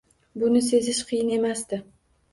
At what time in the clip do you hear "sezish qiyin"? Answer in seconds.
0.69-1.29